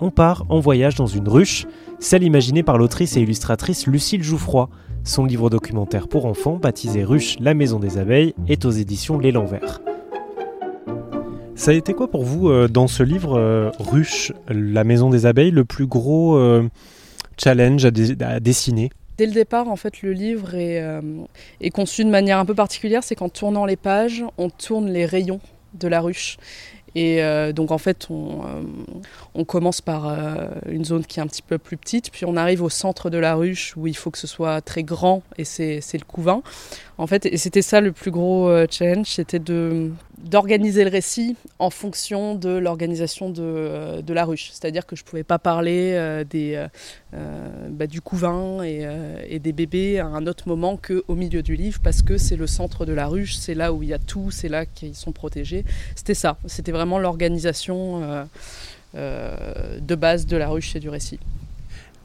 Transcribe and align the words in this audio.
on 0.00 0.10
part 0.10 0.44
en 0.48 0.60
voyage 0.60 0.94
dans 0.94 1.06
une 1.06 1.28
ruche, 1.28 1.66
celle 1.98 2.22
imaginée 2.22 2.62
par 2.62 2.78
l'autrice 2.78 3.16
et 3.16 3.20
illustratrice 3.20 3.86
Lucille 3.86 4.22
Jouffroy. 4.22 4.68
Son 5.04 5.24
livre 5.24 5.50
documentaire 5.50 6.08
pour 6.08 6.26
enfants, 6.26 6.56
baptisé 6.56 7.04
Ruche, 7.04 7.36
la 7.38 7.54
maison 7.54 7.78
des 7.78 7.98
abeilles, 7.98 8.34
est 8.48 8.64
aux 8.64 8.70
éditions 8.70 9.18
L'Élan 9.18 9.44
Vert. 9.44 9.80
Ça 11.54 11.70
a 11.70 11.74
été 11.74 11.94
quoi 11.94 12.10
pour 12.10 12.24
vous 12.24 12.50
euh, 12.50 12.68
dans 12.68 12.86
ce 12.86 13.02
livre 13.02 13.38
euh, 13.38 13.70
Ruche, 13.78 14.32
la 14.48 14.84
maison 14.84 15.08
des 15.08 15.24
abeilles, 15.24 15.52
le 15.52 15.64
plus 15.64 15.86
gros 15.86 16.36
euh, 16.36 16.68
challenge 17.38 17.86
à, 17.86 18.40
dessiner? 18.40 18.90
Dès 19.16 19.26
le 19.26 19.32
départ, 19.32 19.68
en 19.68 19.76
fait, 19.76 20.02
le 20.02 20.12
livre 20.12 20.54
est, 20.54 20.84
est 21.62 21.70
conçu 21.70 22.04
de 22.04 22.10
manière 22.10 22.38
un 22.38 22.44
peu 22.44 22.54
particulière. 22.54 23.02
C'est 23.02 23.14
qu'en 23.14 23.30
tournant 23.30 23.64
les 23.64 23.76
pages, 23.76 24.22
on 24.36 24.50
tourne 24.50 24.90
les 24.90 25.06
rayons 25.06 25.40
de 25.72 25.88
la 25.88 26.02
ruche. 26.02 26.36
Et 26.96 27.22
euh, 27.22 27.52
donc 27.52 27.72
en 27.72 27.78
fait, 27.78 28.06
on, 28.08 28.40
euh, 29.36 29.44
commence 29.44 29.82
par 29.82 30.08
euh, 30.08 30.48
une 30.66 30.82
zone 30.86 31.04
qui 31.04 31.20
est 31.20 31.22
un 31.22 31.26
petit 31.26 31.42
peu 31.42 31.58
plus 31.58 31.76
petite, 31.76 32.10
puis 32.10 32.24
on 32.24 32.38
arrive 32.38 32.62
au 32.62 32.70
centre 32.70 33.10
de 33.10 33.18
la 33.18 33.34
ruche 33.34 33.74
où 33.76 33.86
il 33.86 33.94
faut 33.94 34.10
que 34.10 34.16
ce 34.16 34.26
soit 34.26 34.62
très 34.62 34.82
grand, 34.82 35.22
et 35.36 35.44
c'est 35.44 35.82
le 35.92 36.06
couvain. 36.06 36.40
En 36.96 37.06
fait, 37.06 37.26
et 37.26 37.36
c'était 37.36 37.60
ça 37.60 37.82
le 37.82 37.92
plus 37.92 38.10
gros 38.10 38.50
challenge, 38.70 39.08
c'était 39.08 39.38
de 39.38 39.92
d'organiser 40.18 40.84
le 40.84 40.90
récit 40.90 41.36
en 41.58 41.70
fonction 41.70 42.34
de 42.34 42.50
l'organisation 42.50 43.30
de, 43.30 44.00
de, 44.00 44.14
la 44.14 44.24
ruche. 44.24 44.50
C'est-à-dire 44.52 44.86
que 44.86 44.96
je 44.96 45.02
ne 45.02 45.06
pouvais 45.06 45.24
pas 45.24 45.38
parler 45.38 46.24
des, 46.28 46.66
bah, 47.12 47.86
du 47.86 48.00
couvain 48.00 48.62
et, 48.62 49.38
des 49.38 49.52
bébés 49.52 49.98
à 49.98 50.06
un 50.06 50.26
autre 50.26 50.48
moment 50.48 50.76
qu'au 50.76 51.14
milieu 51.14 51.42
du 51.42 51.54
livre, 51.56 51.80
parce 51.82 52.02
que 52.02 52.18
c'est 52.18 52.36
le 52.36 52.46
centre 52.46 52.86
de 52.86 52.92
la 52.92 53.06
ruche, 53.06 53.36
c'est 53.36 53.54
là 53.54 53.72
où 53.72 53.82
il 53.82 53.90
y 53.90 53.94
a 53.94 53.98
tout, 53.98 54.30
c'est 54.30 54.48
là 54.48 54.66
qu'ils 54.66 54.94
sont 54.94 55.12
protégés. 55.12 55.64
C'était 55.94 56.14
ça, 56.14 56.38
c'était 56.46 56.72
vraiment 56.72 56.98
l'organisation 56.98 58.02
euh, 58.02 58.24
euh, 58.94 59.78
de 59.80 59.94
base 59.94 60.26
de 60.26 60.36
la 60.36 60.48
ruche 60.48 60.74
et 60.76 60.80
du 60.80 60.88
récit. 60.88 61.18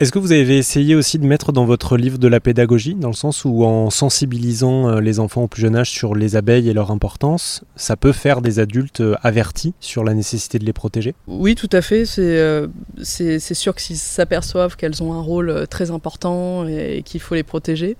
Est-ce 0.02 0.12
que 0.12 0.18
vous 0.18 0.32
avez 0.32 0.58
essayé 0.58 0.96
aussi 0.96 1.20
de 1.20 1.28
mettre 1.28 1.52
dans 1.52 1.66
votre 1.66 1.96
livre 1.96 2.18
de 2.18 2.28
la 2.28 2.40
pédagogie, 2.40 2.96
dans 2.96 3.10
le 3.10 3.14
sens 3.14 3.46
où 3.46 3.64
en 3.64 3.92
sensibilisant 3.92 4.90
euh, 4.90 5.00
les 5.00 5.20
enfants 5.20 5.44
au 5.44 5.48
plus 5.48 5.62
jeune 5.62 5.76
âge 5.76 5.92
sur 5.92 6.16
les 6.16 6.36
abeilles 6.36 6.70
et 6.70 6.74
leur 6.74 6.90
importance, 6.90 7.64
ça 7.76 7.96
peut 7.96 8.12
faire 8.12 8.42
des 8.42 8.58
adultes 8.58 9.04
avertis 9.22 9.76
sur 9.80 10.04
la 10.04 10.16
nécessité 10.16 10.58
de 10.58 10.66
les 10.66 10.74
protéger? 10.74 11.14
Oui, 11.28 11.54
tout 11.54 11.70
à 11.72 11.84
fait. 11.84 12.06
C'est 12.06 13.54
sûr 13.54 13.76
que 13.76 13.82
s'ils 13.82 13.98
s'aperçoivent 13.98 14.76
qu'elles 14.76 15.04
ont 15.04 15.14
un 15.14 15.22
rôle 15.22 15.68
très 15.70 15.92
important 15.92 16.68
et, 16.68 17.04
qu'il 17.06 17.22
faut 17.22 17.36
les 17.36 17.44
protéger, 17.44 17.96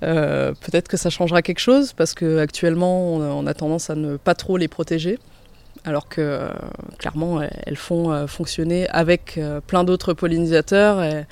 peut-être 0.00 0.88
que 0.88 0.96
ça 0.96 1.10
changera 1.10 1.42
quelque 1.42 1.60
chose, 1.60 1.92
parce 1.92 2.14
qu'actuellement, 2.14 3.16
on 3.16 3.46
a 3.46 3.52
tendance 3.52 3.90
à 3.90 3.96
ne 3.96 4.16
pas 4.16 4.34
trop 4.34 4.56
les 4.56 4.68
protéger 4.68 5.18
alors 5.84 6.08
que 6.08 6.20
euh, 6.20 6.48
clairement 6.98 7.40
elles 7.42 7.76
font 7.76 8.12
euh, 8.12 8.26
fonctionner 8.26 8.88
avec 8.88 9.36
euh, 9.36 9.60
plein 9.60 9.84
d'autres 9.84 10.14
pollinisateurs 10.14 11.02
et 11.02 11.26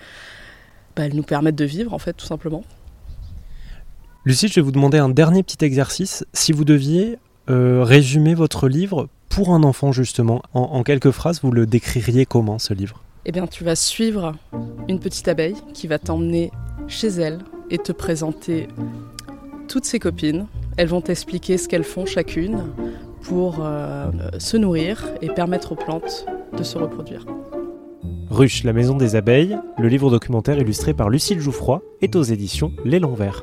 bah, 0.96 1.04
elles 1.06 1.14
nous 1.14 1.22
permettent 1.22 1.56
de 1.56 1.64
vivre 1.64 1.94
en 1.94 1.98
fait 1.98 2.12
tout 2.12 2.26
simplement. 2.26 2.64
Lucie, 4.24 4.48
je 4.48 4.56
vais 4.56 4.60
vous 4.60 4.72
demander 4.72 4.98
un 4.98 5.08
dernier 5.08 5.42
petit 5.42 5.64
exercice. 5.64 6.26
Si 6.34 6.52
vous 6.52 6.64
deviez 6.64 7.18
résumer 7.48 8.34
votre 8.34 8.68
livre 8.68 9.08
pour 9.28 9.52
un 9.54 9.64
enfant 9.64 9.90
justement, 9.90 10.40
en, 10.54 10.84
quelques 10.84 11.10
phrases, 11.10 11.40
vous 11.42 11.50
le 11.50 11.66
décririez 11.66 12.24
comment 12.24 12.60
ce 12.60 12.74
livre? 12.74 13.02
Eh 13.24 13.32
bien, 13.32 13.48
tu 13.48 13.64
vas 13.64 13.74
suivre 13.74 14.34
une 14.88 15.00
petite 15.00 15.26
abeille 15.26 15.56
qui 15.74 15.88
va 15.88 15.98
t'emmener 15.98 16.52
chez 16.86 17.08
elle 17.08 17.40
et 17.70 17.78
te 17.78 17.90
présenter 17.90 18.68
toutes 19.66 19.84
ses 19.84 19.98
copines. 19.98 20.46
Elles 20.76 20.86
vont 20.86 21.00
t'expliquer 21.00 21.58
ce 21.58 21.66
qu'elles 21.66 21.82
font 21.82 22.06
chacune, 22.06 22.62
pour 23.22 23.58
euh, 23.60 24.10
se 24.38 24.56
nourrir 24.56 25.08
et 25.22 25.28
permettre 25.28 25.72
aux 25.72 25.76
plantes 25.76 26.26
de 26.56 26.62
se 26.62 26.78
reproduire. 26.78 27.24
Ruche, 28.30 28.64
la 28.64 28.72
maison 28.72 28.96
des 28.96 29.16
abeilles, 29.16 29.58
le 29.78 29.88
livre 29.88 30.10
documentaire 30.10 30.58
illustré 30.58 30.94
par 30.94 31.10
Lucille 31.10 31.40
Jouffroy, 31.40 31.82
est 32.00 32.14
aux 32.14 32.22
éditions 32.22 32.72
L'Élan 32.84 33.12
Vert. 33.12 33.42